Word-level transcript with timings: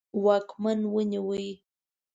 واکمن 0.23 0.79
ونیوی. 0.93 1.47